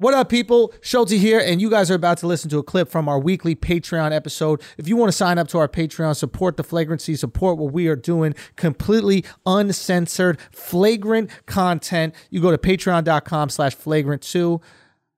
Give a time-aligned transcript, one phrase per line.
[0.00, 0.72] What up, people?
[0.80, 3.56] Schulz here, and you guys are about to listen to a clip from our weekly
[3.56, 4.62] Patreon episode.
[4.76, 7.88] If you want to sign up to our Patreon, support the flagrancy, support what we
[7.88, 14.62] are doing, completely uncensored, flagrant content, you go to patreon.com slash flagrant2.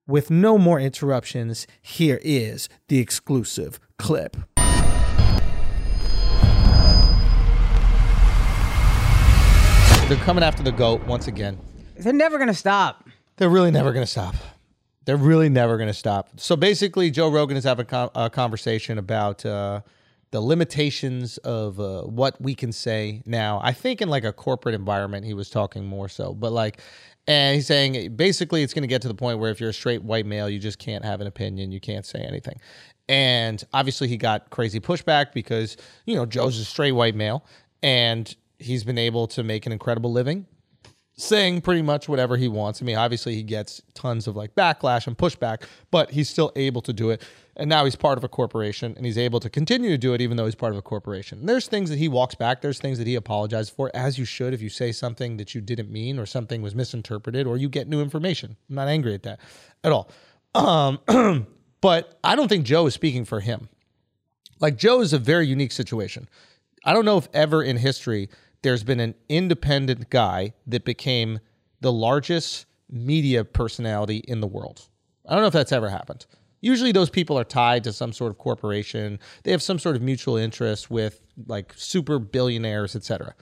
[0.06, 4.34] With no more interruptions, here is the exclusive clip.
[10.08, 11.58] They're coming after the GOAT once again.
[11.98, 13.06] They're never gonna stop.
[13.36, 14.34] They're really never going to stop.
[15.06, 16.28] They're really never going to stop.
[16.36, 19.80] So basically, Joe Rogan is having a, con- a conversation about uh,
[20.30, 23.60] the limitations of uh, what we can say now.
[23.62, 26.80] I think in like a corporate environment, he was talking more so, but like,
[27.26, 29.74] and he's saying basically it's going to get to the point where if you're a
[29.74, 32.58] straight white male, you just can't have an opinion, you can't say anything.
[33.08, 35.76] And obviously, he got crazy pushback because
[36.06, 37.44] you know Joe's a straight white male,
[37.82, 40.46] and he's been able to make an incredible living
[41.20, 42.80] saying pretty much whatever he wants.
[42.80, 46.80] I mean, obviously he gets tons of like backlash and pushback, but he's still able
[46.82, 47.22] to do it.
[47.56, 50.20] And now he's part of a corporation and he's able to continue to do it
[50.20, 51.40] even though he's part of a corporation.
[51.40, 54.24] And there's things that he walks back, there's things that he apologizes for, as you
[54.24, 57.68] should if you say something that you didn't mean or something was misinterpreted or you
[57.68, 58.56] get new information.
[58.68, 59.40] I'm not angry at that
[59.84, 60.10] at all.
[60.54, 60.98] Um,
[61.80, 63.68] but I don't think Joe is speaking for him.
[64.58, 66.28] Like Joe is a very unique situation.
[66.84, 68.30] I don't know if ever in history
[68.62, 71.40] there's been an independent guy that became
[71.80, 74.88] the largest media personality in the world.
[75.26, 76.26] I don't know if that's ever happened.
[76.60, 79.18] Usually those people are tied to some sort of corporation.
[79.44, 83.34] They have some sort of mutual interest with like super billionaires, etc.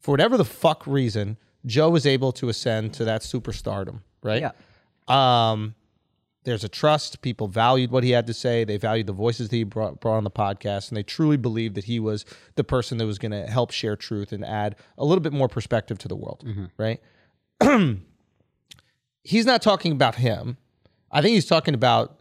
[0.00, 4.42] For whatever the fuck reason, Joe was able to ascend to that superstardom, right?
[4.42, 4.52] Yeah.
[5.08, 5.74] Um,
[6.44, 7.22] there's a trust.
[7.22, 8.64] People valued what he had to say.
[8.64, 11.74] They valued the voices that he brought, brought on the podcast, and they truly believed
[11.74, 15.04] that he was the person that was going to help share truth and add a
[15.04, 16.64] little bit more perspective to the world, mm-hmm.
[16.76, 17.00] right?
[19.24, 20.56] he's not talking about him.
[21.10, 22.20] I think he's talking about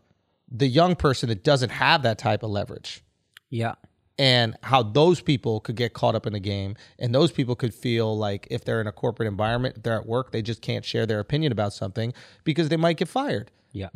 [0.49, 3.03] the young person that doesn't have that type of leverage
[3.49, 3.73] Yeah.
[4.19, 7.73] and how those people could get caught up in the game and those people could
[7.73, 10.85] feel like if they're in a corporate environment if they're at work they just can't
[10.85, 13.89] share their opinion about something because they might get fired Yeah.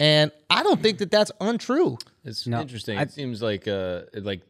[0.00, 2.98] and i don't think that that's untrue It's No, interesting.
[2.98, 4.42] I- it seems like uh like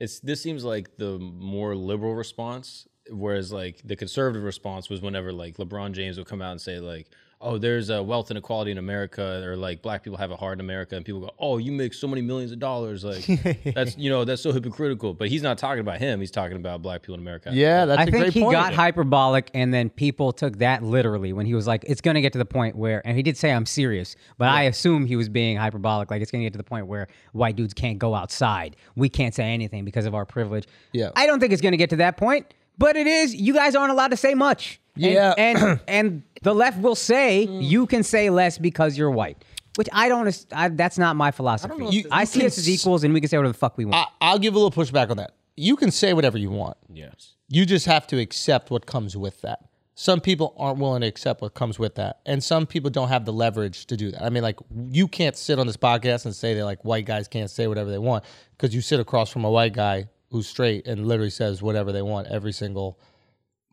[0.00, 5.32] it's this seems like the more liberal response, whereas like the conservative response was whenever
[5.32, 7.06] like LeBron James would come out and say like,
[7.44, 10.64] "Oh, there's a wealth inequality in America," or like black people have it hard in
[10.64, 13.24] America, and people go, "Oh, you make so many millions of dollars," like
[13.74, 15.14] that's you know that's so hypocritical.
[15.14, 17.50] But he's not talking about him; he's talking about black people in America.
[17.52, 20.82] yeah that's I a think great he point got hyperbolic, and then people took that
[20.82, 23.22] literally when he was like, "It's going to get to the point where," and he
[23.22, 26.46] did say, "I'm serious," but I assume he was being hyperbolic, like it's going to
[26.46, 30.06] get to the point where white dudes can't go outside, we can't say anything because
[30.06, 30.66] of our privilege.
[30.92, 31.10] Yeah.
[31.16, 33.34] I don't think it's going to get to that point, but it is.
[33.34, 34.80] You guys aren't allowed to say much.
[34.96, 35.34] And- Yeah.
[35.38, 39.42] and and, the left will say you can say less because you're white.
[39.76, 40.46] Which I don't.
[40.52, 41.76] I, that's not my philosophy.
[41.78, 43.52] know if You- I you see can us as equals, and we can say whatever
[43.52, 43.96] the fuck we want.
[43.96, 47.32] I, i'll give a little pushback on that you can say whatever you want Yes.
[47.48, 49.60] you just have to accept what comes with that
[49.96, 53.24] some people aren't willing to accept what comes with that and some people don't have
[53.24, 54.58] the leverage to do that i mean like
[54.90, 57.90] you can't sit on this podcast and say that like white guys can't say whatever
[57.90, 58.24] they want
[58.56, 62.02] because you sit across from a white guy who's straight and literally says whatever they
[62.02, 62.98] want every single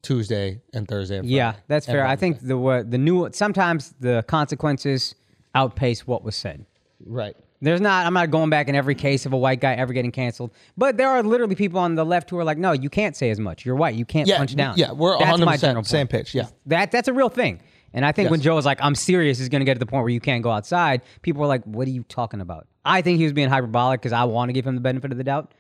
[0.02, 2.06] tuesday and thursday and Yeah, that's fair.
[2.06, 5.16] I think the what the new sometimes the consequences
[5.56, 6.66] outpace what was said.
[7.06, 8.06] right There's not.
[8.08, 10.98] I'm not going back in every case of a white guy ever getting canceled, but
[10.98, 13.40] there are literally people on the left who are like, "No, you can't say as
[13.40, 13.66] much.
[13.66, 13.96] You're white.
[13.96, 16.26] You can't yeah punch down." yeah we're That's 100% my general same point.
[16.26, 17.62] pitch yeah That that's a real thing.
[17.94, 19.86] And I think when Joe was like, "I'm serious," is going to get to the
[19.86, 21.02] point where you can't go outside.
[21.22, 24.14] People were like, "What are you talking about?" I think he was being hyperbolic because
[24.14, 25.54] I want to give him the benefit of the doubt.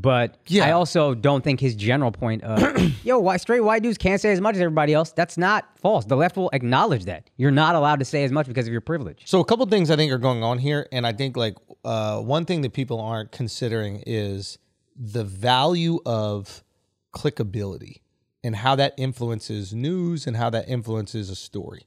[0.00, 0.66] But Yeah.
[0.66, 2.60] I also don't think his general point of,
[3.04, 6.04] yo, why straight white dudes can't say as much as everybody else, that's not false.
[6.04, 7.30] The left will acknowledge that.
[7.36, 9.22] You're not allowed to say as much because of your privilege.
[9.24, 12.20] So a couple things I think are going on here, and I think like uh,
[12.20, 14.58] one thing that people aren't considering is
[14.96, 16.62] the value of
[17.14, 18.00] clickability
[18.44, 21.86] and how that influences news and how that influences a story.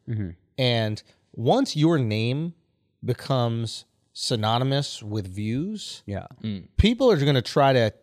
[0.57, 1.01] And
[1.33, 2.53] once your name
[3.05, 3.85] becomes
[4.21, 6.27] synonymous with views, Yeah.
[6.77, 7.93] people are going to try to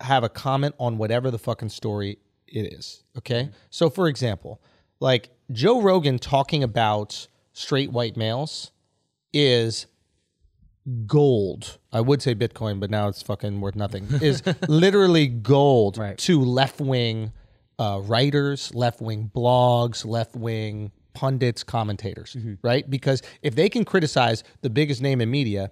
[0.00, 3.02] have a comment on whatever the fucking story it is.
[3.18, 3.50] Okay.
[3.68, 4.60] So, for example,
[5.00, 8.70] like Joe Rogan talking about straight white males
[9.32, 9.86] is
[11.06, 11.78] gold.
[11.92, 14.06] I would say Bitcoin, but now it's fucking worth nothing.
[14.22, 16.16] Is literally gold Right.
[16.18, 17.32] to left wing
[17.78, 22.54] uh, writers, left wing blogs, left wing pundits, commentators, mm-hmm.
[22.62, 22.88] right?
[22.88, 25.70] Because if they can criticize the biggest name in media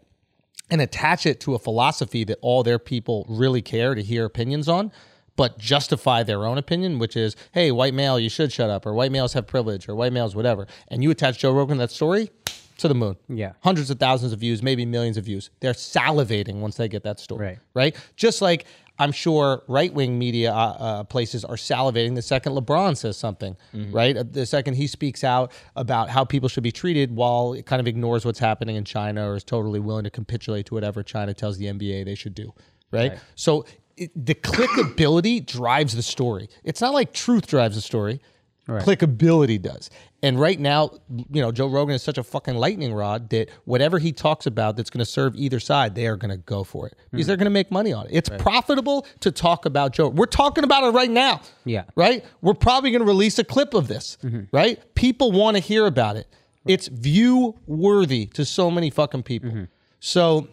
[0.71, 4.69] and attach it to a philosophy that all their people really care to hear opinions
[4.69, 4.93] on,
[5.37, 8.93] but justify their own opinion, which is, hey, white male, you should shut up, or
[8.93, 11.91] white males have privilege, or white males, whatever, and you attach Joe Rogan to that
[11.93, 12.31] story,
[12.79, 13.17] to the moon.
[13.29, 13.53] Yeah.
[13.63, 15.51] Hundreds of thousands of views, maybe millions of views.
[15.61, 17.47] They're salivating once they get that story.
[17.47, 17.59] Right.
[17.75, 17.97] Right.
[18.17, 18.67] Just like
[18.99, 23.57] I'm sure right wing media uh, uh, places are salivating the second LeBron says something,
[23.93, 24.17] right?
[24.17, 27.81] Uh, The second he speaks out about how people should be treated while it kind
[27.81, 31.33] of ignores what's happening in China or is totally willing to capitulate to whatever China
[31.35, 32.53] tells the NBA they should do,
[32.91, 33.13] right?
[33.37, 33.67] So
[33.97, 36.49] it, the clickability drives the story.
[36.65, 38.21] It's not like truth drives the story.
[38.69, 39.91] Clickability does.
[40.23, 40.91] And right now,
[41.31, 44.77] you know, Joe Rogan is such a fucking lightning rod that whatever he talks about
[44.77, 47.29] that's going to serve either side, they are going to go for it because hmm.
[47.29, 48.11] they're going to make money on it.
[48.13, 50.09] It's profitable to talk about Joe.
[50.09, 51.41] We're talking about it right now.
[51.65, 51.85] Yeah.
[51.97, 52.25] Right?
[52.43, 54.19] We're probably going to release a clip of this.
[54.23, 54.45] Mm-hmm.
[54.53, 54.95] Right?
[54.95, 56.27] People want to hear about it.
[56.67, 59.51] It's view worthy to so many fucking people.
[59.51, 59.65] Mm-hmm.
[60.01, 60.49] So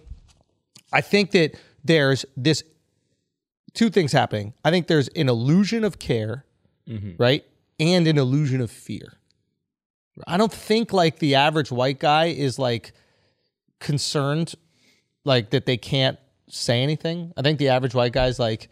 [0.93, 2.63] I think that there's this
[3.73, 4.53] two things happening.
[4.63, 6.45] I think there's an illusion of care,
[6.87, 7.11] mm-hmm.
[7.17, 7.43] right?
[7.79, 9.13] And an illusion of fear.
[10.27, 12.93] I don't think like the average white guy is like
[13.79, 14.55] concerned
[15.25, 16.17] like that they can't
[16.47, 17.33] say anything.
[17.35, 18.69] I think the average white guy is like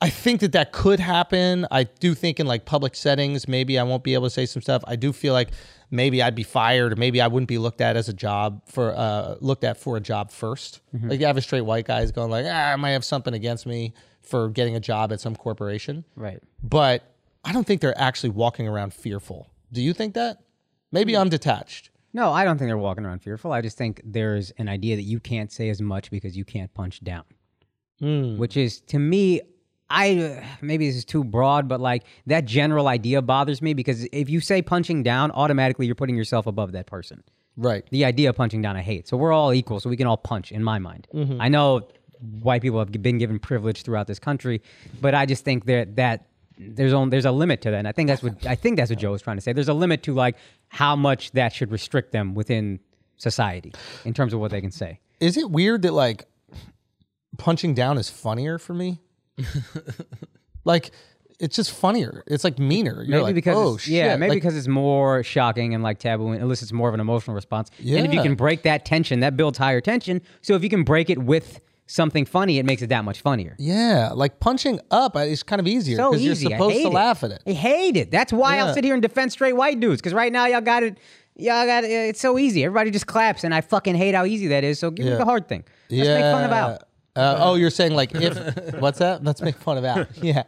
[0.00, 1.66] I think that that could happen.
[1.70, 4.60] I do think in like public settings, maybe I won't be able to say some
[4.60, 4.82] stuff.
[4.86, 5.48] I do feel like
[5.90, 8.94] maybe I'd be fired, or maybe I wouldn't be looked at as a job for
[8.94, 12.12] uh, looked at for a job 1st Like you have a straight white guy is
[12.12, 15.34] going like, ah, I might have something against me for getting a job at some
[15.34, 16.42] corporation, Right.
[16.62, 17.15] but
[17.46, 19.48] I don't think they're actually walking around fearful.
[19.72, 20.38] Do you think that?
[20.90, 21.90] Maybe I'm detached.
[22.12, 23.52] No, I don't think they're walking around fearful.
[23.52, 26.72] I just think there's an idea that you can't say as much because you can't
[26.74, 27.24] punch down.
[28.00, 28.36] Hmm.
[28.36, 29.42] Which is to me,
[29.88, 34.28] I maybe this is too broad, but like that general idea bothers me because if
[34.28, 37.22] you say punching down, automatically you're putting yourself above that person.
[37.56, 37.84] Right.
[37.90, 39.08] The idea of punching down, I hate.
[39.08, 40.52] So we're all equal, so we can all punch.
[40.52, 41.40] In my mind, mm-hmm.
[41.40, 41.88] I know
[42.40, 44.62] white people have been given privilege throughout this country,
[45.00, 46.28] but I just think that that
[46.58, 48.90] there's only there's a limit to that, and I think that's what I think that's
[48.90, 49.52] what Joe was trying to say.
[49.52, 50.36] There's a limit to like
[50.68, 52.80] how much that should restrict them within
[53.16, 53.72] society
[54.04, 55.00] in terms of what they can say.
[55.20, 56.26] Is it weird that like
[57.38, 59.00] punching down is funnier for me?
[60.64, 60.90] like
[61.38, 62.24] it's just funnier.
[62.26, 63.02] It's like meaner.
[63.02, 63.94] You're Maybe like, because oh shit.
[63.94, 67.00] yeah, maybe Like, because it's more shocking and like taboo and elicits more of an
[67.00, 67.70] emotional response.
[67.78, 67.98] Yeah.
[67.98, 70.22] And if you can break that tension, that builds higher tension.
[70.40, 73.54] So if you can break it with something funny, it makes it that much funnier.
[73.58, 76.46] yeah, like punching up is kind of easier So because you're easy.
[76.48, 76.92] I supposed hate to it.
[76.92, 77.42] laugh at it.
[77.46, 78.10] I hate it.
[78.10, 78.72] That's why I'll Yeah.
[78.74, 80.00] sit here and defend straight white dudes.
[80.00, 80.98] Because right now y'all got it.
[81.36, 81.90] Y'all got it.
[81.90, 82.64] It's so easy.
[82.64, 84.78] Everybody just claps, and I fucking hate how easy that is.
[84.78, 85.18] So give me Yeah.
[85.18, 85.64] the hard thing.
[85.90, 86.78] Let's make fun of Al.
[87.14, 88.36] Uh, oh, you're saying like if
[88.80, 89.22] what's that?
[89.24, 90.06] Let's make fun of Al.
[90.22, 90.42] Yeah,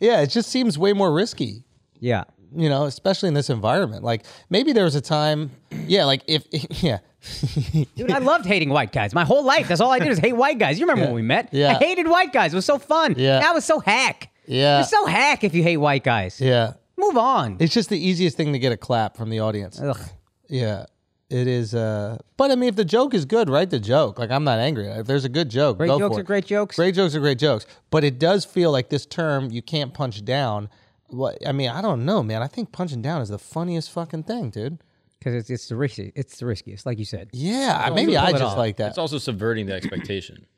[0.00, 0.20] yeah.
[0.20, 1.64] It just seems way more risky.
[1.98, 2.24] Yeah.
[2.56, 4.04] You know, especially in this environment.
[4.04, 5.50] Like maybe there was a time.
[5.86, 6.44] Yeah, like if
[6.82, 6.98] yeah.
[7.96, 9.14] Dude, I loved hating white guys.
[9.14, 10.78] My whole life, that's all I did is hate white guys.
[10.78, 11.48] You remember when we met?
[11.52, 11.70] Yeah.
[11.70, 12.52] I hated white guys.
[12.52, 13.14] It was so fun.
[13.16, 13.40] Yeah.
[13.40, 14.30] That was so hack.
[14.46, 14.78] Yeah.
[14.78, 16.40] You're so hack if you hate white guys.
[16.40, 16.74] yeah.
[16.96, 17.56] Move on.
[17.58, 19.80] It's just the easiest thing to get a clap from the audience.
[19.80, 19.98] Ugh.
[20.48, 20.86] Yeah.
[21.30, 24.18] It is uh but I mean if the joke is good, write the joke.
[24.18, 24.86] Like I'm not angry.
[24.86, 26.76] If there's a good joke, Great go jokes for are great jokes.
[26.76, 27.66] Great jokes are great jokes.
[27.90, 30.68] But it does feel like this term you can't punch down.
[31.08, 32.42] What I mean, I don't know, man.
[32.42, 34.78] I think punching down is the funniest fucking thing, dude.
[35.24, 36.12] Because it's, it's the risky.
[36.14, 37.30] It's the riskiest, like you said.
[37.32, 38.58] Yeah, maybe pull I it just off.
[38.58, 38.90] like that.
[38.90, 40.46] It's also subverting the expectation.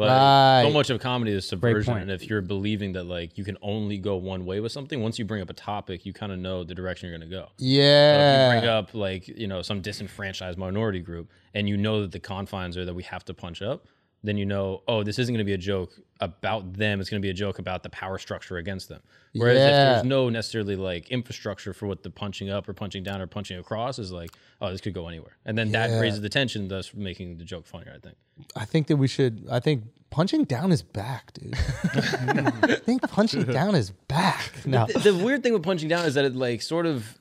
[0.00, 0.62] Like, Right.
[0.64, 2.02] So much of comedy is subversion, point.
[2.02, 5.18] and if you're believing that like you can only go one way with something, once
[5.18, 7.46] you bring up a topic, you kind of know the direction you're going to go.
[7.46, 8.60] So if you yeah.
[8.60, 12.76] bring up like you know some disenfranchised minority group, and you know that the confines
[12.76, 13.88] are that we have to punch up,
[14.22, 17.00] then you know, oh, this isn't going to be a joke about them.
[17.00, 19.00] It's going to be a joke about the power structure against them.
[19.34, 23.20] Whereas if there's no necessarily like infrastructure for what the punching up or punching down
[23.20, 26.28] or punching across is like, oh, this could go anywhere, and then that raises the
[26.28, 27.92] tension, thus making the joke funnier.
[27.94, 28.16] I think.
[28.56, 31.54] I think that we should I think punching down is back, dude.
[31.84, 34.52] I think punching down is back.
[34.64, 34.86] No.
[34.86, 37.18] the, the weird thing with punching down is that it like sort of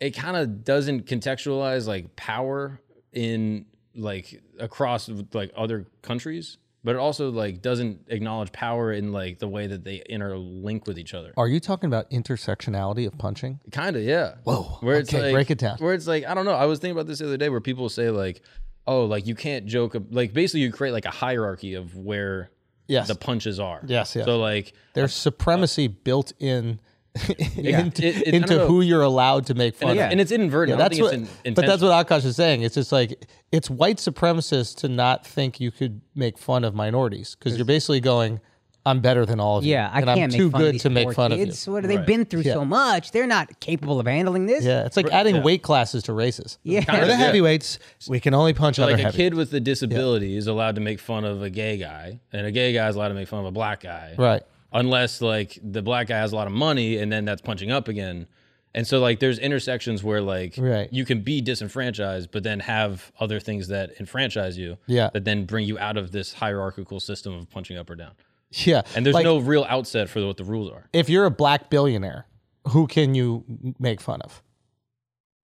[0.00, 2.80] it kind of doesn't contextualize like power
[3.12, 3.66] in
[3.98, 9.48] like across like other countries but it also like doesn't acknowledge power in like the
[9.48, 13.60] way that they interlink with each other Are you talking about intersectionality of punching?
[13.72, 15.78] kind of yeah Whoa, where it's okay, like break it down.
[15.78, 17.60] where it's like i don't know i was thinking about this the other day where
[17.60, 18.40] people say like
[18.86, 22.50] oh like you can't joke like basically you create like a hierarchy of where
[22.90, 23.06] Yes.
[23.08, 24.24] the punches are Yes, yes.
[24.24, 26.80] so like There's uh, supremacy built in
[27.56, 30.04] into, It- it- into who you're allowed to make fun and, of.
[30.06, 32.24] it's, and it's inadvertent I don't that's think what, it's in, but that's what Akaash
[32.24, 32.62] is saying.
[32.62, 37.36] It's just like it's white supremacist to not think you could make fun of minorities
[37.38, 38.40] because you're basically going,
[38.86, 40.66] "I'm better than all of you." Yeah, I and can't I'm make too fun of
[40.66, 41.66] good these to make poor fun kids.
[41.66, 42.06] of What have they Right.
[42.06, 42.54] been through Yeah.
[42.54, 43.10] so much?
[43.12, 44.64] They're not capable of handling this.
[44.64, 45.42] Yeah, it's like adding yeah.
[45.42, 46.58] weight classes to races.
[46.62, 46.84] Yeah.
[46.92, 47.16] we're the yeah.
[47.16, 47.78] heavyweights.
[48.08, 51.00] We can only punch other like a kid with a disability is allowed to make
[51.00, 53.46] fun of a gay guy, and a gay guy is allowed to make fun of
[53.46, 54.14] a black guy.
[54.18, 54.42] Right.
[54.72, 57.88] Unless like the black guy has a lot of money, and then that's punching up
[57.88, 58.26] again.
[58.74, 60.92] And so like there's intersections where like Right.
[60.92, 64.76] you can be disenfranchised, but then have other things that enfranchise you.
[64.86, 65.08] Yeah.
[65.14, 68.12] That then bring you out of this hierarchical system of punching up or down.
[68.52, 68.82] Yeah.
[68.94, 70.88] And there's Like, no real outset for what the rules are.
[70.92, 72.26] if you're a black billionaire,
[72.68, 73.44] who can you
[73.78, 74.42] make fun of?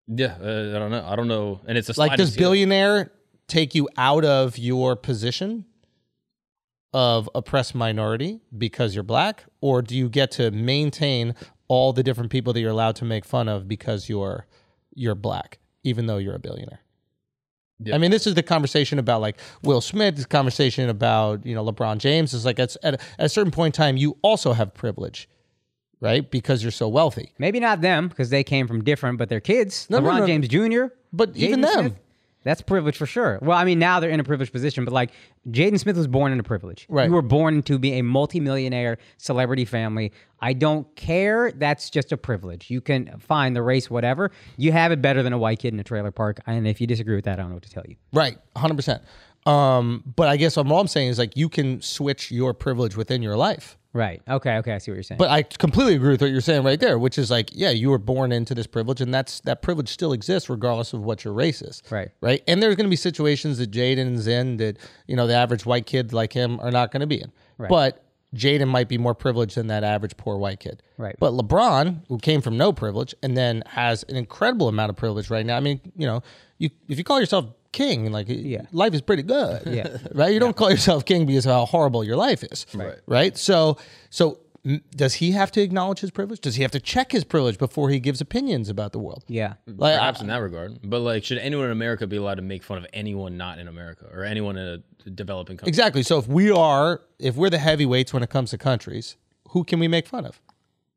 [0.06, 1.04] Yeah, uh, I don't know.
[1.06, 1.60] I don't know.
[1.66, 3.10] And it's a Like, does billionaire
[3.48, 5.64] take you out of your position
[6.94, 11.34] of oppressed minority because you're black, or do you get to maintain
[11.66, 14.46] all the different people that you're allowed to make fun of because you're
[14.94, 16.80] you're black, even though you're a billionaire?
[17.80, 17.96] Yeah.
[17.96, 20.14] I mean, this is the conversation about like Will Smith.
[20.14, 23.76] This conversation about you know LeBron James is like it's at, at a certain point
[23.76, 25.28] in time you also have privilege,
[26.00, 26.30] right?
[26.30, 27.32] Because you're so wealthy.
[27.38, 29.88] Maybe not them because they came from different, but their kids.
[29.90, 30.26] No, no, LeBron no.
[30.28, 30.94] James Jr.
[31.12, 31.72] But even them.
[31.72, 31.94] Smith,
[32.44, 33.38] that's privilege for sure.
[33.42, 35.10] Well, I mean, now they're in a privileged position, but like
[35.50, 36.86] Jaden Smith was born in a privilege.
[36.88, 37.06] Right.
[37.06, 40.12] You were born to be a multimillionaire celebrity family.
[40.40, 41.52] I don't care.
[41.52, 42.70] That's just a privilege.
[42.70, 44.30] You can find the race, whatever.
[44.56, 46.38] You have it better than a white kid in a trailer park.
[46.46, 47.96] And if you disagree with that, I don't know what to tell you.
[48.12, 49.02] Right, hundred percent.
[49.46, 53.22] Um, but I guess what I'm saying is like you can switch your privilege within
[53.22, 53.76] your life.
[53.92, 54.20] Right.
[54.28, 54.56] Okay.
[54.56, 54.72] Okay.
[54.72, 55.18] I see what you're saying.
[55.18, 57.90] But I completely agree with what you're saying right there, which is like, yeah, you
[57.90, 61.32] were born into this privilege, and that's that privilege still exists regardless of what your
[61.32, 61.80] race is.
[61.90, 62.10] Right.
[62.20, 62.42] Right.
[62.48, 65.86] And there's going to be situations that Jaden's in that you know the average white
[65.86, 67.30] kid like him are not going to be in.
[67.56, 67.68] Right.
[67.68, 70.82] But Jaden might be more privileged than that average poor white kid.
[70.98, 71.14] Right.
[71.20, 75.30] But LeBron, who came from no privilege and then has an incredible amount of privilege
[75.30, 75.56] right now.
[75.56, 76.22] I mean, you know,
[76.58, 78.62] you if you call yourself king, like yeah.
[78.72, 79.62] life is pretty good.
[79.74, 79.96] Yeah.
[80.14, 80.32] right?
[80.32, 82.64] You don't call yourself king because of how horrible your life is.
[82.72, 82.98] Right.
[83.06, 83.36] Right.
[83.36, 83.76] So,
[84.08, 84.38] so
[84.94, 86.40] does he have to acknowledge his privilege?
[86.40, 89.24] Does he have to check his privilege before he gives opinions about the world?
[89.26, 89.54] yeah.
[89.66, 90.78] Like, Perhaps in that regard.
[90.84, 93.66] But like, should anyone in America be allowed to make fun of anyone not in
[93.68, 95.68] America or anyone in a developing country?
[95.68, 96.02] exactly.
[96.02, 99.16] So if we are, if we're the heavyweights when it comes to countries,
[99.50, 100.40] who can we make fun of?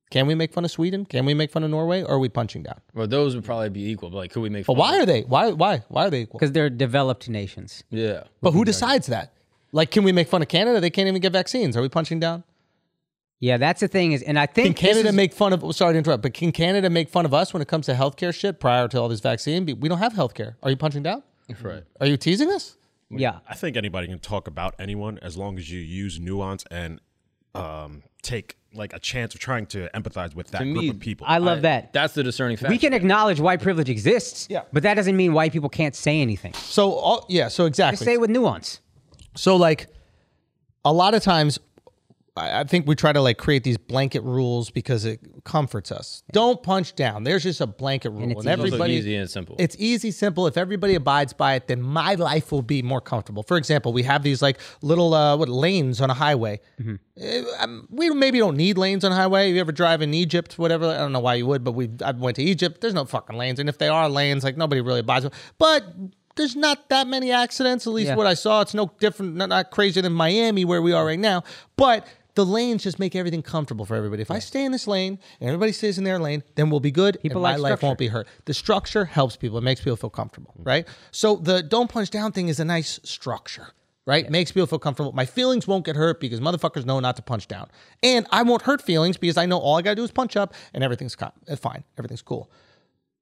[0.09, 1.05] Can we make fun of Sweden?
[1.05, 2.01] Can we make fun of Norway?
[2.01, 2.79] Or are we punching down?
[2.93, 4.09] Well, those would probably be equal.
[4.09, 4.65] But like, could we make?
[4.65, 4.75] Fun?
[4.75, 5.21] But fun why of- are they?
[5.23, 5.51] Why?
[5.51, 5.83] Why?
[5.89, 6.39] Why are they equal?
[6.39, 7.83] Because they're developed nations.
[7.89, 8.23] Yeah.
[8.41, 9.33] But who decides that?
[9.73, 10.79] Like, can we make fun of Canada?
[10.79, 11.75] They can't even get vaccines.
[11.75, 12.43] Are we punching down?
[13.39, 15.75] Yeah, that's the thing is, and I think Can this Canada is- make fun of?
[15.75, 18.33] Sorry to interrupt, but can Canada make fun of us when it comes to healthcare
[18.33, 19.65] shit prior to all this vaccine?
[19.65, 20.55] We don't have healthcare.
[20.63, 21.21] Are you punching down?
[21.47, 21.83] That's right.
[22.01, 22.77] Are you teasing us?
[23.09, 26.99] yeah, I think anybody can talk about anyone as long as you use nuance and
[27.55, 31.25] um, take like a chance of trying to empathize with that group me, of people.
[31.27, 31.93] I love that.
[31.93, 32.69] That's the discerning factor.
[32.71, 34.63] We can acknowledge white privilege exists, Yeah.
[34.73, 36.53] but that doesn't mean white people can't say anything.
[36.53, 37.47] So, all, yeah.
[37.47, 38.05] So Just exactly.
[38.05, 38.81] say it with nuance.
[39.35, 39.87] So like
[40.85, 41.59] a lot of times
[42.37, 46.23] I I think we try to like create these blanket rules because it comforts us.
[46.31, 47.23] Don't punch down.
[47.23, 48.23] There's just a blanket rule.
[48.23, 48.49] And, it's easy.
[48.49, 49.55] It's everybody easy and simple.
[49.59, 50.47] It's easy, simple.
[50.47, 53.43] If everybody abides by it, then my life will be more comfortable.
[53.43, 56.59] For example, we have these like little uh, what lanes on a highway.
[57.19, 59.51] Eh, um, we maybe don't need lanes on a highway.
[59.51, 60.89] You ever drive in Egypt, whatever?
[60.89, 62.81] I don't know why you would, but we I went to Egypt.
[62.81, 65.25] There's no fucking lanes, and if they are lanes, like nobody really abides.
[65.25, 65.95] by But
[66.37, 67.85] there's not that many accidents.
[67.85, 68.15] At least Yeah.
[68.15, 71.19] what I saw, it's no different, not, not crazier than Miami where we are right
[71.19, 71.43] now.
[71.75, 74.21] But the lanes just make everything comfortable for everybody.
[74.21, 76.91] If I stay in this lane and everybody stays in their lane, then we'll be
[76.91, 77.17] good.
[77.19, 77.85] People and my like life structure.
[77.87, 78.27] won't be hurt.
[78.45, 79.57] The structure helps people.
[79.57, 80.87] It makes people feel comfortable, right?
[81.09, 83.69] So the don't punch down thing is a nice structure,
[84.05, 84.29] right?
[84.29, 85.13] Makes people feel comfortable.
[85.13, 87.69] My feelings won't get hurt because motherfuckers know not to punch down,
[88.03, 90.53] and I won't hurt feelings because I know all I gotta do is punch up
[90.75, 91.85] and everything's uh, fine.
[91.97, 92.51] Everything's cool.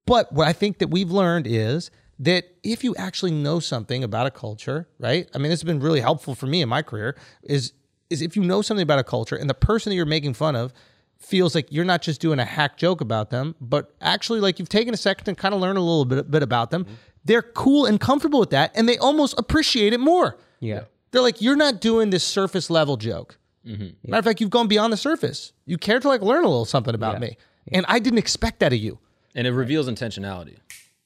[0.05, 4.27] But what I think that we've learned is that if you actually know something about
[4.27, 5.29] a culture, right?
[5.33, 7.15] I mean, this has been really helpful for me in my career.
[7.43, 7.71] Is
[8.09, 10.55] is if you know something about a culture and the person that you're making fun
[10.55, 10.71] of
[11.17, 14.69] feels like you're not just doing a hack joke about them, but actually like you've
[14.69, 16.83] taken a second to kind of learn a little bit, bit about them.
[16.85, 16.93] Mm-hmm.
[17.23, 20.37] They're cool and comfortable with that, and they almost appreciate it more.
[20.59, 20.83] Yeah.
[21.11, 23.39] They're like, you're not doing this surface level joke.
[23.65, 24.11] Mm-hmm.
[24.11, 25.51] Matter of fact, you've gone beyond the surface.
[25.65, 27.37] You care to like learn a little something about me,
[27.71, 28.99] and I didn't expect that of you.
[29.33, 30.57] and it reveals intentionality.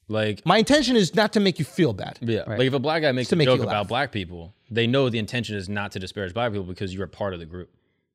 [0.09, 2.17] Like, My intention is not to make you feel bad.
[2.21, 4.87] yeah, like if a black guy makes to a make joke about black people, they
[4.87, 7.45] know the intention is not to disparage black people because you're a part of the
[7.45, 7.69] group.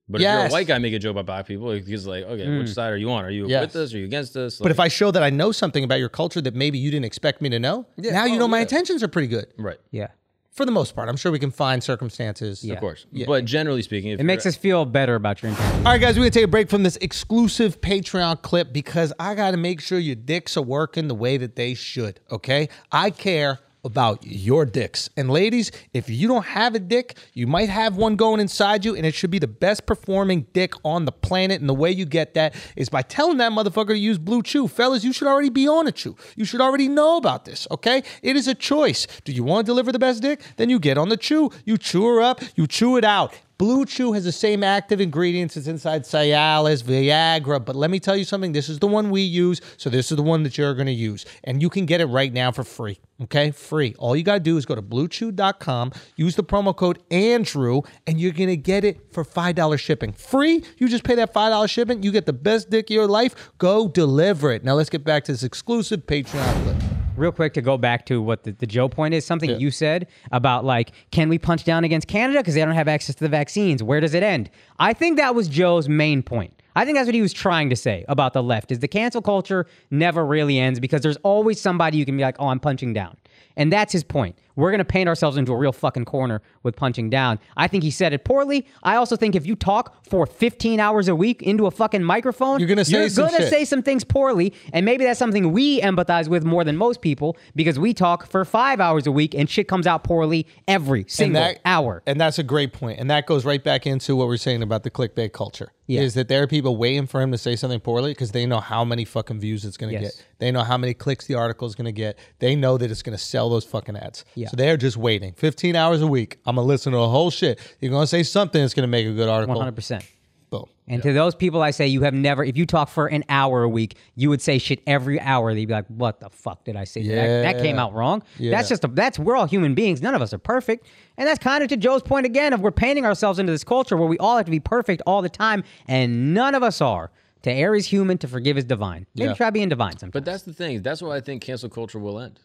[0.09, 2.59] But if you're a white guy making a joke about black people, it's like, okay,
[2.59, 2.73] which hmm.
[2.73, 3.25] side are you on?
[3.25, 3.63] Are you Yes.
[3.63, 3.95] with us?
[3.95, 4.59] Are you against us?
[4.59, 7.07] But if I show that I know something about your culture that maybe you didn't
[7.07, 8.63] expect me to know, now you Oh, know my yeah.
[8.63, 10.09] intentions are pretty good right, Yeah.
[10.51, 11.09] for the most part.
[11.09, 12.63] I'm sure we can find circumstances.
[12.69, 13.07] of course.
[13.27, 15.87] But generally speaking, if It makes us feel better about your intentions.
[15.87, 19.35] All right, guys, we're gonna take a break from this exclusive Patreon clip because I
[19.35, 22.21] gotta make sure your dicks are working the way that they should.
[22.31, 25.11] Okay, I care about your dicks.
[25.17, 28.95] And ladies, if you don't have a dick, you might have one going inside you,
[28.95, 31.61] and it should be the best performing dick on the planet.
[31.61, 34.71] And the way you get that is by telling that motherfucker to use BlueChew.
[34.71, 36.17] Fellas, you should already be on a chew.
[36.37, 38.03] You should already know about this, okay?
[38.23, 39.07] It is a choice.
[39.25, 40.41] Do you want to deliver the best dick?
[40.57, 41.51] Then you get on the chew.
[41.65, 43.35] You chew her up, you chew it out.
[43.59, 48.25] BlueChew has the same active ingredients as inside Cialis, Viagra, but let me tell you
[48.25, 48.51] something.
[48.53, 50.93] This is the one we use, so this is the one that you're going to
[50.93, 51.25] use.
[51.45, 52.99] And you can get it right now for free.
[53.23, 53.53] Okay?
[53.53, 53.95] Free.
[53.99, 58.21] All you got to do is go to bluechew.com, use the promo code Andrew, and
[58.21, 60.13] you're going to get it for $5 shipping.
[60.13, 60.65] Free.
[60.79, 62.03] You just pay that $5 shipping.
[62.03, 63.53] You get the best dick of your life.
[63.59, 64.65] Go deliver it.
[64.65, 66.84] Now let's get back to this exclusive Patreon.
[67.17, 70.07] Real quick to go back to what the, the Joe point is, something you said
[70.33, 73.29] about like, can we punch down against Canada because they don't have access to the
[73.29, 73.83] vaccines?
[73.83, 74.51] Where does it end?
[74.79, 76.55] I think that was Joe's main point.
[76.77, 79.23] I think that's what he was trying to say about the left is the cancel
[79.23, 82.93] culture never really ends because there's always somebody you can be like, oh, I'm punching
[82.93, 83.17] down.
[83.57, 84.37] And that's his point.
[84.57, 87.39] We're going to paint ourselves into a real fucking corner with punching down.
[87.57, 88.67] I think he said it poorly.
[88.83, 92.61] I also think if you talk for 15 hours a week into a fucking microphone,
[92.61, 93.51] You're gonna say you're some gonna shit.
[93.51, 97.37] say some things poorly, and maybe that's something we empathize with more than most people
[97.57, 101.43] because we talk for five hours a week and shit comes out poorly every single
[101.43, 102.03] that, hour.
[102.07, 103.01] And that's a great point.
[103.01, 105.73] And that goes right back into what we're saying about the clickbait culture.
[105.87, 106.01] Yeah.
[106.01, 108.61] Is that there are people waiting for him to say something poorly because they know
[108.61, 110.17] how many fucking views it's going to Yes.
[110.17, 110.25] get.
[110.39, 112.19] They know how many clicks the article is going to get.
[112.39, 114.25] They know that it's going to sell those fucking ads.
[114.35, 114.44] Yeah.
[114.49, 115.33] So they're just waiting.
[115.35, 116.39] 15 hours a week.
[116.47, 117.59] I'm going to listen to the whole shit.
[117.81, 119.57] You're going to say something that's going to make a good article.
[119.57, 120.05] 100%.
[120.51, 120.67] Boom.
[120.87, 123.63] And to those people, I say you have never, if you talk for an hour
[123.63, 125.53] a week, you would say shit every hour.
[125.55, 127.03] They'd be like, what the fuck did I say?
[127.09, 128.23] That, that came out wrong.
[128.39, 128.51] Yeah.
[128.53, 130.01] That's just, a, that's, we're all human beings.
[130.03, 130.87] None of us are perfect.
[131.17, 133.97] And that's kind of to Joe's point again of we're painting ourselves into this culture
[133.97, 137.11] where we all have to be perfect all the time, and none of us are.
[137.43, 139.07] To err is human, to forgive is divine.
[139.15, 139.35] Maybe Yeah.
[139.35, 140.13] try being divine sometimes.
[140.13, 140.81] But that's the thing.
[140.83, 142.41] That's why I think cancel culture will end.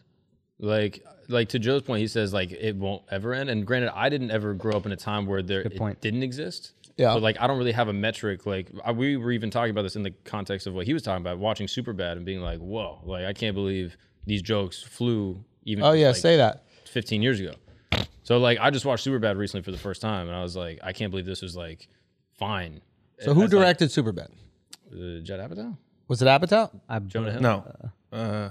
[0.60, 3.50] Like, like to Joe's point, he says like it won't ever end.
[3.50, 6.00] And granted, I didn't ever grow up in a time where there it point.
[6.00, 6.72] didn't exist.
[6.96, 7.14] Yeah.
[7.14, 8.44] But like, I don't really have a metric.
[8.46, 11.02] Like, I, we were even talking about this in the context of what he was
[11.02, 15.42] talking about, watching Superbad and being like, "Whoa!" Like, I can't believe these jokes flew.
[15.64, 16.08] Even Oh, yeah.
[16.08, 16.64] like, say that.
[16.86, 17.52] 15 years ago.
[18.22, 20.78] So like, I just watched Superbad recently for the first time, and I was like,
[20.82, 21.88] I can't believe this was like
[22.38, 22.80] fine.
[23.20, 24.28] So who As, like, directed Superbad?
[24.92, 25.76] uh, Judd Apatow?
[26.08, 26.70] Was it Apatow?
[27.06, 27.40] Jonah Hill?
[27.40, 27.76] No.
[28.12, 28.48] Uh,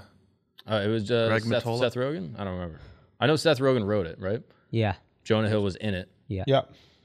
[0.68, 1.80] Uh, it was uh, Greg Seth, Mottola?
[1.80, 2.34] Seth Rogen.
[2.40, 2.80] I don't remember.
[3.20, 4.42] I know Seth Rogen wrote it, right?
[4.72, 4.96] yeah.
[5.26, 6.10] Jonah Hill was in it.
[6.28, 6.44] Yeah.
[6.48, 6.62] Yeah.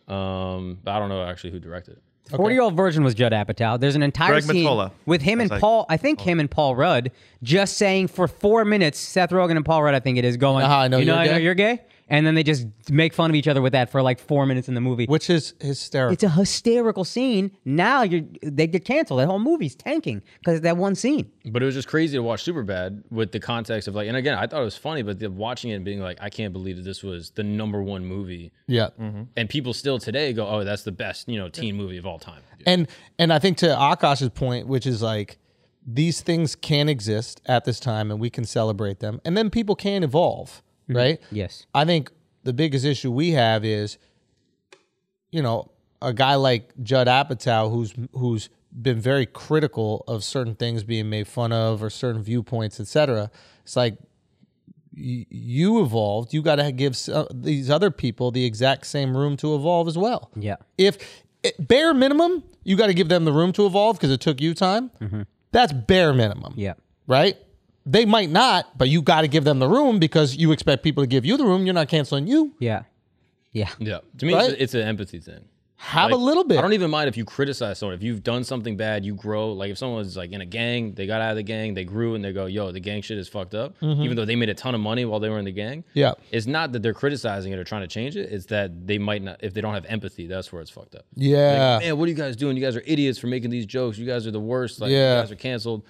[0.08, 2.02] Um, but I don't know actually who directed it.
[2.36, 3.78] Forty year old Virgin was Judd Apatow.
[3.78, 4.92] There's an entire Greg scene Mottola.
[5.04, 5.84] with him and That's like- Paul.
[5.90, 7.10] I think him and Paul Rudd
[7.42, 8.98] just saying for four minutes.
[8.98, 10.62] Seth Rogen and Paul Rudd, I think it is going.
[10.62, 12.42] know how I know you know, you're I know gay?" you're gay, and then they
[12.42, 15.06] just make fun of each other with that for like four minutes in the movie.
[15.06, 16.12] Which is hysterical.
[16.12, 17.50] it's a hysterical scene.
[17.64, 19.20] Now you're they get canceled.
[19.20, 21.30] That whole movie's tanking because of that one scene.
[21.46, 24.36] But it was just crazy to watch Superbad with the context of like, and again,
[24.36, 26.76] I thought it was funny, but the, watching it and being like, I can't believe
[26.76, 28.88] that this was the number one movie, yeah.
[29.00, 29.22] Mm-hmm.
[29.36, 32.18] and people still today go, oh, that's the best, you know, teen movie of all
[32.18, 32.42] time.
[32.66, 32.88] And
[33.18, 35.38] and I think to Akaash's point, which is like
[35.86, 39.20] these things can exist at this time and we can celebrate them.
[39.24, 40.96] And then people can evolve, Mm-hmm.
[40.96, 41.20] right?
[41.30, 41.66] Yes.
[41.74, 42.10] I think
[42.44, 43.98] the biggest issue we have is,
[45.30, 45.70] you know,
[46.02, 51.26] a guy like Judd Apatow who's who's been very critical of certain things being made
[51.28, 53.30] fun of or certain viewpoints, etc.
[53.62, 53.96] It's like
[54.94, 56.34] y- you evolved.
[56.34, 59.96] You got to give uh, these other people the exact same room to evolve as
[59.96, 60.56] well Yeah.
[60.76, 60.98] if
[61.42, 64.40] it, bare minimum, you got to give them the room to evolve because it took
[64.40, 64.90] you time.
[65.00, 65.22] Mm-hmm.
[65.52, 66.54] That's bare minimum.
[66.56, 66.74] Yeah.
[67.06, 67.36] Right?
[67.86, 71.02] They might not, but you got to give them the room because you expect people
[71.02, 71.66] to give you the room.
[71.66, 72.54] You're not canceling you.
[72.58, 72.84] Yeah.
[73.52, 73.70] Yeah.
[73.78, 74.50] Yeah, to me, Right?
[74.50, 75.44] it's, it's an empathy thing.
[75.76, 76.56] Have a Like, little bit.
[76.58, 77.94] I don't even mind if you criticize someone.
[77.94, 79.52] If you've done something bad, you grow.
[79.52, 82.14] Like if someone's like in a gang, they got out of the gang, they grew,
[82.14, 84.54] and they go, "Yo, the gang shit is fucked up." Even though they made a
[84.54, 85.80] ton of money while they were in the gang.
[85.82, 85.98] Mm-hmm.
[85.98, 86.14] Yeah.
[86.30, 88.32] It's not that they're criticizing it or trying to change it.
[88.32, 89.40] It's that they might not.
[89.42, 91.04] If they don't have empathy, that's where it's fucked up.
[91.16, 91.80] yeah.
[91.80, 92.56] Man, what are you guys doing?
[92.56, 93.98] You guys are idiots for making these jokes.
[93.98, 94.80] You guys are the worst.
[94.80, 95.16] Like Yeah.
[95.16, 95.84] you guys are canceled.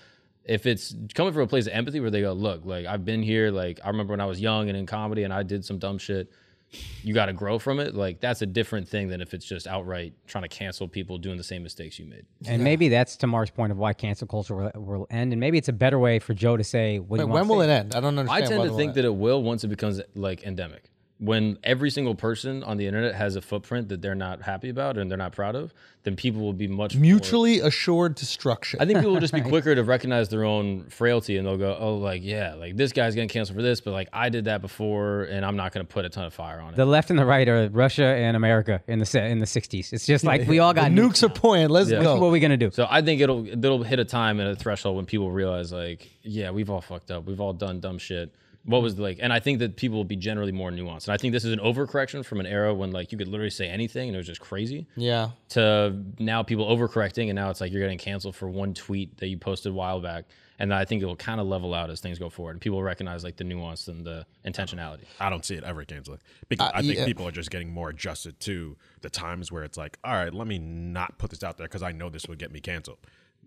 [0.45, 3.23] If it's coming from a place of empathy where they go, look, like I've been
[3.23, 3.51] here.
[3.51, 5.99] Like I remember when I was young and in comedy, and I did some dumb
[5.99, 6.31] shit.
[7.03, 7.95] You got to grow from it.
[7.95, 11.37] Like that's a different thing than if it's just outright trying to cancel people doing
[11.37, 12.27] the same mistakes you made.
[12.47, 15.33] And maybe that's Tamar's point of why cancel culture will, will end.
[15.33, 17.57] And maybe it's a better way for Joe to say what Wait, he when will
[17.59, 17.95] to it end?
[17.95, 18.45] I don't understand.
[18.45, 20.91] I tend to think it that it will once it becomes like endemic.
[21.21, 24.99] When every single person on the internet has a footprint that they're not happy about
[24.99, 25.73] and they're not proud of,
[26.03, 28.81] then people will be much more- mutually assured destruction.
[28.81, 31.77] I think people will just be quicker to recognize their own frailty and they'll go,
[31.79, 34.61] oh, like, yeah, like this guy's getting canceled for this, but like I did that
[34.61, 36.77] before and I'm not going to put a ton of fire on it.
[36.77, 39.93] The left and the right are Russia and America in the in the 60s.
[39.93, 41.11] It's just like we all got nukes.
[41.11, 41.71] Nukes are point.
[41.71, 42.03] Let's Yeah.
[42.03, 42.17] go.
[42.19, 42.73] What are we gonna do?
[42.73, 46.11] so I think it'll it'll hit a time and a threshold when people realize like,
[46.23, 47.25] yeah, we've all fucked up.
[47.25, 48.35] We've all done dumb shit.
[48.65, 51.05] What was like, and I think that people will be generally more nuanced.
[51.05, 53.51] And I think this is an overcorrection from an era when like you could literally
[53.51, 54.87] say anything and it was just crazy.
[54.97, 55.31] Yeah.
[55.51, 59.29] To now people overcorrecting and now it's like you're getting canceled for one tweet that
[59.29, 60.25] you posted a while back.
[60.59, 62.81] And I think it will kind of level out as things go forward, and people
[62.81, 65.05] recognize like the nuance and the intentionality.
[65.19, 67.05] I don't see it ever canceling because uh, I think yeah.
[67.05, 70.47] people are just getting more adjusted to the times where it's like, all right, let
[70.47, 72.99] me not put this out there because I know this would get me canceled.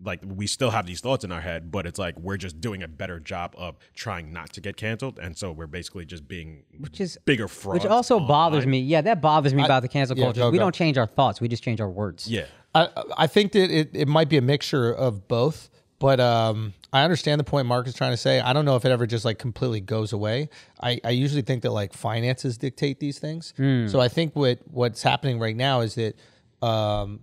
[0.04, 2.82] Like we still have these thoughts in our head, but it's like we're just doing
[2.82, 6.64] a better job of trying not to get canceled, and so we're basically just being
[6.78, 7.82] Which is bigger frauds.
[7.82, 8.80] Which also bothers me.
[8.80, 10.40] Yeah, that bothers me about the cancel yeah, culture.
[10.40, 10.64] go, we go.
[10.64, 11.40] don't change our thoughts.
[11.40, 12.28] We just change our words.
[12.28, 16.74] Yeah, I I think that it, it might be a mixture of both, but um,
[16.92, 18.40] I understand the point Mark is trying to say.
[18.40, 20.48] I don't know if it ever just like completely goes away.
[20.80, 23.52] I, I usually think that like finances dictate these things.
[23.90, 26.14] So I think what what's happening right now is that,
[26.66, 27.20] um,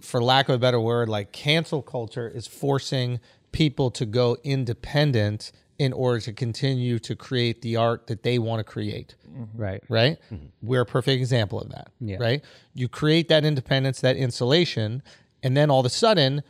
[0.00, 3.20] for lack of a better word, like cancel culture is forcing
[3.52, 8.60] people to go independent in order to continue to create the art that they want
[8.60, 9.60] to create mm-hmm.
[9.60, 9.82] Right.
[9.88, 10.18] right?
[10.32, 10.46] Mm-hmm.
[10.62, 12.18] We're a perfect example of that, Yeah.
[12.20, 12.44] right?
[12.74, 15.02] You create that independence, that insulation,
[15.42, 16.42] and then all of a sudden,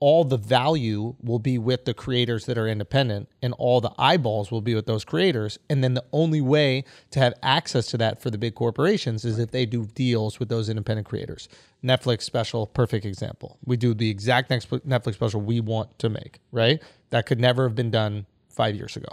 [0.00, 4.50] all the value will be with the creators that are independent, and all the eyeballs
[4.50, 5.58] will be with those creators.
[5.68, 9.38] And then the only way to have access to that for the big corporations is
[9.38, 11.48] if they do deals with those independent creators.
[11.82, 13.58] Netflix special, perfect example.
[13.64, 16.80] We do the exact next Netflix special we want to make, right?
[17.10, 19.08] That could never have been done five years ago.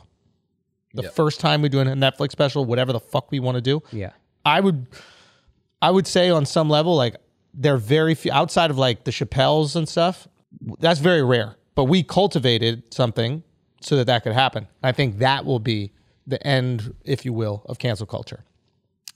[0.93, 3.81] The first time we do a Netflix special, whatever the fuck we want to do,
[3.91, 4.11] Yeah.
[4.45, 4.85] I would,
[5.81, 7.15] I would say on some level, like
[7.53, 10.27] they're very few outside of like the Chappelles and stuff.
[10.79, 11.55] That's very rare.
[11.75, 13.43] But we cultivated something
[13.81, 14.67] so that that could happen.
[14.81, 15.91] I think that will be
[16.25, 18.43] the end, if you will, of cancel culture.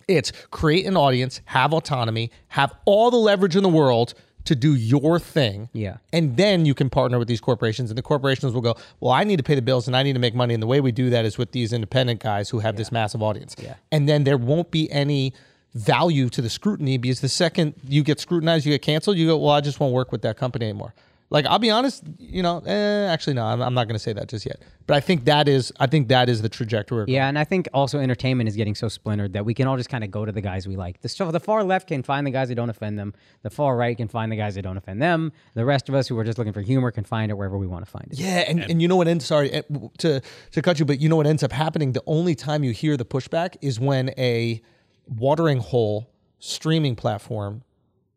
[0.08, 4.14] It's create an audience, have autonomy, have all the leverage in the world
[4.46, 5.70] to do your thing.
[5.74, 5.98] Yeah.
[6.12, 9.24] And then you can partner with these corporations, and the corporations will go, Well, I
[9.24, 10.54] need to pay the bills and I need to make money.
[10.54, 13.22] And the way we do that is with these independent guys who have this massive
[13.22, 13.56] audience.
[13.62, 13.76] Yeah.
[13.92, 15.34] And then there won't be any
[15.76, 19.38] value to the scrutiny because the second you get scrutinized, you get canceled, you go,
[19.38, 20.94] Well, I just won't work with that company anymore.
[21.32, 24.14] Like I'll be honest, you know, eh, actually no, I'm, I'm not going to say
[24.14, 24.62] that just yet.
[24.88, 27.06] But I think that is, I think that is the trajectory.
[27.08, 29.90] Yeah, and I think also entertainment is getting so splintered that we can all just
[29.90, 31.02] kind of go to the guys we like.
[31.02, 33.14] The, so the far left can find the guys that don't offend them.
[33.44, 35.32] The far right can find the guys that don't offend them.
[35.54, 37.68] The rest of us who are just looking for humor can find it wherever we
[37.68, 38.18] want to find it.
[38.18, 39.62] Yeah, and, and you know what ends sorry eh,
[40.00, 41.92] to to cut you, but you know what ends up happening?
[41.92, 44.62] The only time you hear the pushback is when a
[45.06, 47.64] watering hole streaming platform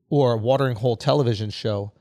[0.09, 1.93] or a watering hole television show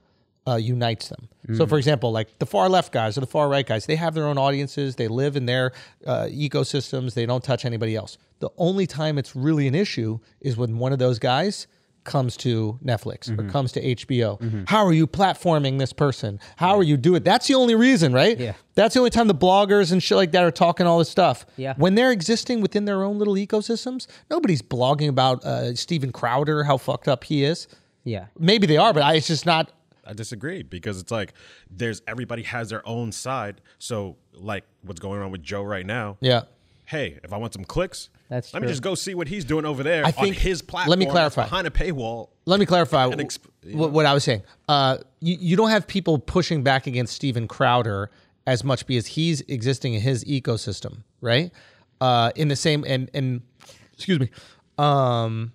[0.47, 1.27] uh, unites them.
[1.53, 4.13] So, for example, like the far left guys or the far right guys, they have
[4.13, 4.95] their own audiences.
[4.95, 5.73] They live in their
[6.05, 7.13] uh, ecosystems.
[7.13, 8.17] They don't touch anybody else.
[8.39, 11.67] The only time it's really an issue is when one of those guys
[12.03, 14.67] comes to Netflix or comes to HBO.
[14.67, 16.39] How are you platforming this person?
[16.55, 17.21] How are you doing?
[17.23, 18.39] That's the only reason, right?
[18.39, 18.53] Yeah.
[18.75, 21.45] That's the only time the bloggers and shit like that are talking all this stuff.
[21.57, 21.73] Yeah.
[21.77, 26.77] When they're existing within their own little ecosystems, nobody's blogging about uh, Steven Crowder, how
[26.77, 27.67] fucked up he is.
[28.03, 28.27] Yeah.
[28.39, 29.71] Maybe they are, but I, it's just not.
[30.05, 31.33] I disagree because it's like
[31.69, 33.61] there's everybody has their own side.
[33.79, 36.17] So like what's going on with Joe right now?
[36.21, 36.41] Yeah.
[36.85, 39.65] Hey, if I want some clicks, That's let me just go see what he's doing
[39.65, 40.99] over there I on think- his let platform.
[40.99, 41.43] me clarify.
[41.43, 42.29] behind a paywall.
[42.45, 43.39] Let me clarify exp-
[43.73, 44.41] what, what I was saying.
[44.67, 48.09] Uh, you, you don't have people pushing back against Steven Crowder
[48.47, 51.51] as much because he's existing in his ecosystem, right?
[52.01, 53.41] Uh, in the same and and
[53.93, 54.29] excuse me,
[54.77, 55.53] um,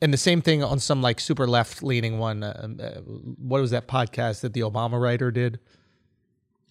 [0.00, 2.42] and the same thing on some like super left leaning one.
[2.42, 5.58] Uh, uh, what was that podcast that the Obama writer did?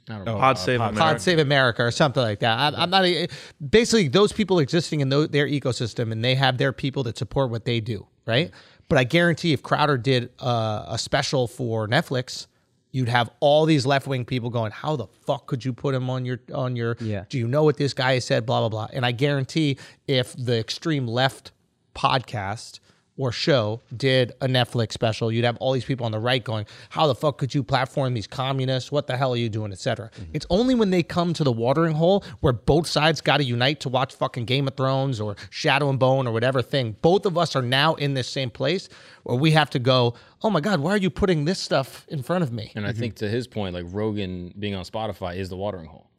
[0.10, 0.38] I don't know.
[0.38, 1.14] Pod Save Pod- America.
[1.14, 2.58] Pod Save America or something like that.
[2.58, 3.28] I'm, I'm not a,
[3.70, 7.52] basically those people existing in tho- their ecosystem and they have their people that support
[7.52, 8.52] what they do, right?
[8.90, 12.48] But I guarantee if Crowder did uh, a special for Netflix,
[12.92, 16.10] you'd have all these left wing people going, "How the fuck could you put him
[16.10, 16.96] on your on your?
[17.02, 17.26] Yeah.
[17.28, 18.46] Do you know what this guy has said?
[18.46, 21.52] Blah blah blah." And I guarantee if the extreme left
[21.94, 22.80] podcast
[23.18, 26.66] or show did a Netflix special, you'd have all these people on the right going,
[26.90, 28.92] "How the fuck could you platform these communists?
[28.92, 30.10] What the hell are you doing?" Etc.
[30.10, 30.32] Mm-hmm.
[30.34, 33.80] It's only when they come to the watering hole where both sides got to unite
[33.82, 36.96] to watch fucking Game of Thrones or Shadow and Bone or whatever thing.
[37.02, 38.90] Both of us are now in this same place
[39.24, 40.14] where we have to go.
[40.42, 42.72] Oh my God, why are you putting this stuff in front of me?
[42.76, 43.00] And I mm-hmm.
[43.00, 46.10] think to his point, like Rogan being on Spotify is the watering hole.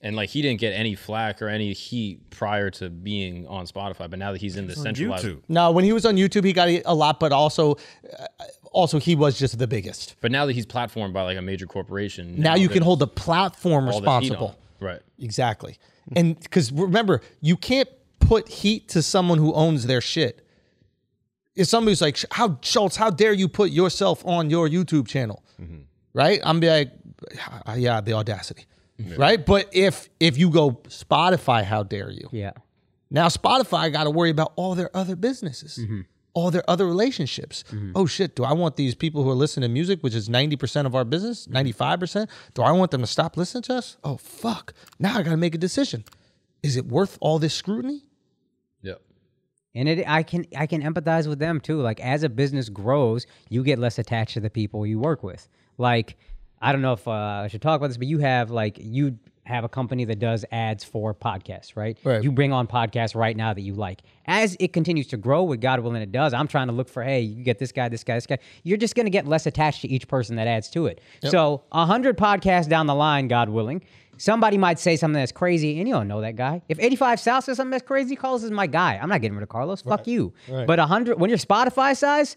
[0.00, 4.08] And like he didn't get any flack or any heat prior to being on Spotify,
[4.08, 5.40] but now that he's in the on centralized, YouTube.
[5.48, 7.72] No, when he was on YouTube, he got a lot, but also,
[8.18, 8.26] uh,
[8.70, 10.14] also he was just the biggest.
[10.20, 13.08] but now that he's platformed by like a major corporation, Now you can hold the
[13.08, 14.56] platform all this heat responsible.
[14.80, 14.86] on.
[14.86, 15.00] right?
[15.18, 15.78] Exactly.
[16.14, 17.88] And because remember, you can't
[18.20, 20.46] put heat to someone who owns their shit.
[21.56, 22.94] If somebody's like, "How Schulz?
[22.94, 25.42] How dare you put yourself on your YouTube channel?"
[26.14, 26.40] Right?
[26.44, 26.92] I'm be like,
[27.66, 28.66] "Ah, "Yeah, the audacity."
[29.16, 29.44] Right?
[29.44, 32.28] But if if you go Spotify, how dare you?
[32.32, 32.52] Yeah.
[33.10, 36.00] Now Spotify got to worry about all their other businesses, Mm-hmm.
[36.34, 37.64] all their other relationships.
[37.94, 40.84] Oh shit, do I want these people who are listening to music, which is 90%
[40.86, 43.96] of our business, 95%, do I want them to stop listening to us?
[44.04, 44.74] Oh fuck.
[44.98, 46.04] Now I got to make a decision.
[46.62, 48.04] Is it worth all this scrutiny?
[48.82, 49.00] Yep.
[49.74, 51.80] And it, I can, I can empathize with them too.
[51.80, 55.48] Like as a business grows, you get less attached to the people you work with.
[55.78, 56.16] Like,
[56.60, 59.18] I don't know if uh, I should talk about this, but you have like you
[59.44, 61.96] have a company that does ads for podcasts, right?
[62.04, 62.22] Right.
[62.22, 64.02] You bring on podcasts right now that you like.
[64.26, 66.34] As it continues to grow, with God willing, it does.
[66.34, 68.38] I'm trying to look for, hey, you get this guy, this guy, this guy.
[68.62, 71.00] You're just going to get less attached to each person that adds to it.
[71.30, 73.82] So, a hundred podcasts down the line, God willing,
[74.18, 76.60] somebody might say something that's crazy, and you don't know that guy.
[76.68, 78.98] If 85 South says something that's crazy, Carlos is my guy.
[79.00, 79.80] I'm not getting rid of Carlos.
[79.80, 80.34] Fuck you.
[80.66, 82.36] But a hundred, when you're Spotify size,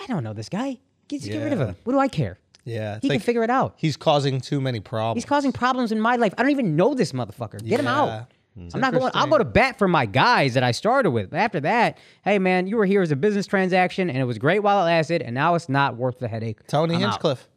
[0.00, 0.78] I don't know this guy.
[1.08, 1.76] Just get rid of him.
[1.84, 2.38] What do I care?
[2.64, 2.98] Yeah.
[3.02, 3.74] He can figure it out.
[3.76, 5.22] He's causing too many problems.
[5.22, 6.34] He's causing problems in my life.
[6.38, 7.64] I don't even know this motherfucker.
[7.64, 8.00] Get him Yeah.
[8.00, 8.26] out.
[8.74, 9.10] I'm not going.
[9.14, 11.30] I'll go to bat for my guys that I started with.
[11.30, 14.38] But after that, hey man, you were here as a business transaction, and it was
[14.38, 16.66] great while it lasted, and now it's not worth the headache.
[16.66, 17.10] Tony I'm out.
[17.12, 17.48] Hinchcliffe.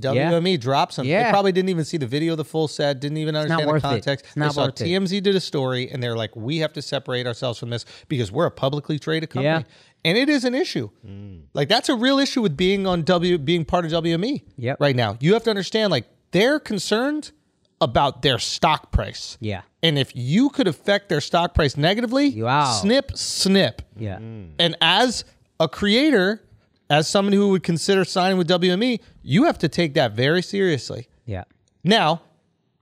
[0.00, 1.06] WME drops him.
[1.06, 1.30] They Yeah.
[1.30, 3.80] probably didn't even see the video, the full set, didn't even understand the it.
[3.82, 4.26] context.
[4.26, 4.84] It's not they saw worth it.
[4.84, 8.30] TMZ did a story and they're like, we have to separate ourselves from this because
[8.30, 9.46] we're a publicly traded company.
[9.48, 9.62] Yeah.
[10.04, 10.90] And it is an issue.
[11.06, 11.42] Mm.
[11.54, 14.80] Like that's a real issue with being on W being part of WME Yep.
[14.80, 15.16] right now.
[15.20, 17.32] You have to understand, like, they're concerned
[17.80, 19.36] about their stock price.
[19.40, 19.62] Yeah.
[19.82, 22.72] And if you could affect their stock price negatively, Wow.
[22.80, 23.82] snip, snip.
[23.96, 24.18] Yeah.
[24.18, 24.50] Mm.
[24.58, 25.24] And as
[25.60, 26.42] a creator,
[26.90, 31.08] as someone who would consider signing with WME, you have to take that very seriously.
[31.26, 31.44] Yeah.
[31.84, 32.22] Now,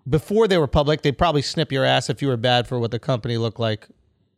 [0.08, 2.90] before they were public, they'd probably snip your ass if you were bad for what
[2.90, 3.88] the company looked like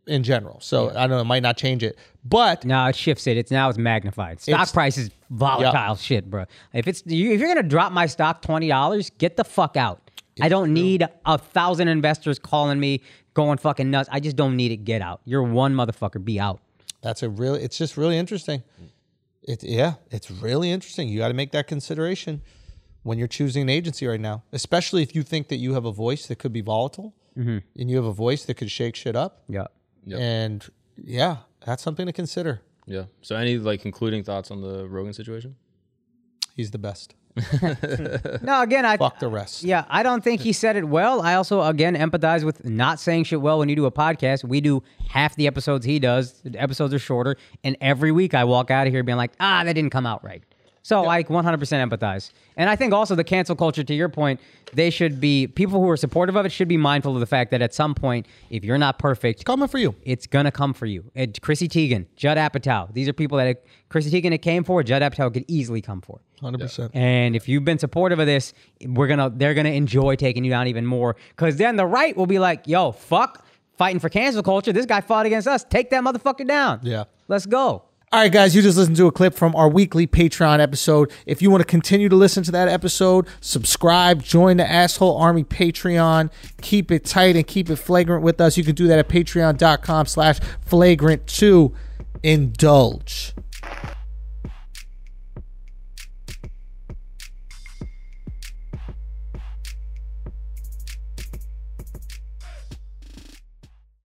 [0.08, 0.58] in general.
[0.60, 1.96] So I don't know, it might not change it.
[2.24, 3.36] But No, it shifts it.
[3.36, 4.40] It's now it's magnified.
[4.40, 6.44] Stock It's- price is volatile shit, bro.
[6.72, 10.10] If it's you, if you're gonna drop my stock twenty dollars, get the fuck out.
[10.40, 13.02] I don't need a thousand investors calling me,
[13.34, 14.08] going fucking nuts.
[14.12, 14.84] I just don't need it.
[14.84, 15.20] Get out.
[15.24, 16.24] You're one motherfucker.
[16.24, 16.60] Be out.
[17.02, 18.62] that's a really it's just really interesting.
[19.42, 21.08] It yeah, it's really interesting.
[21.08, 22.42] You got to make that consideration
[23.02, 25.92] when you're choosing an agency right now, especially if you think that you have a
[25.92, 27.58] voice that could be volatile mm-hmm.
[27.78, 29.42] and you have a voice that could shake shit up.
[29.48, 29.66] Yeah.
[30.16, 30.64] And
[31.02, 32.62] yeah, that's something to consider.
[32.86, 33.04] Yeah.
[33.20, 35.56] So any like concluding thoughts on the Rogan situation?
[36.56, 37.14] He's the best.
[38.42, 39.62] No, again, I Fuck the rest.
[39.62, 41.20] Yeah, I don't think he said it well.
[41.22, 44.44] I also, again, empathize with not saying shit well when you do a podcast.
[44.44, 46.40] We do half the episodes he does.
[46.42, 47.36] The episodes are shorter.
[47.62, 50.24] And every week I walk out of here being like, ah, that didn't come out
[50.24, 50.42] right.
[50.88, 52.32] So I 100% empathize.
[52.56, 54.40] And I think also the cancel culture, to your point,
[54.72, 57.50] they should be, people who are supportive of it should be mindful of the fact
[57.50, 59.94] that at some point, if you're not perfect, it's Coming for you.
[60.02, 61.04] it's gonna come for you.
[61.14, 64.82] And Chrissy Teigen, Judd Apatow, these are people that Chrissy Teigen it came for.
[64.82, 66.20] Judd Apatow could easily come for.
[66.40, 66.88] 100%.
[66.94, 68.54] And if you've been supportive of this,
[68.86, 71.16] we're gonna they're gonna enjoy taking you down even more.
[71.36, 73.44] Cause then the right will be like, yo, fuck
[73.76, 74.72] fighting for cancel culture.
[74.72, 75.64] This guy fought against us.
[75.64, 76.80] Take that motherfucker down.
[76.82, 77.04] Yeah.
[77.28, 77.84] Let's go.
[78.10, 81.12] All right, guys, you just listened to a clip from our weekly Patreon episode.
[81.26, 85.44] If you want to continue to listen to that episode, subscribe, join the Asshole Army
[85.44, 86.30] Patreon.
[86.62, 88.56] Keep it tight and keep it flagrant with us.
[88.56, 91.74] You can do that at patreon.com slash flagrant to
[92.22, 93.34] indulge.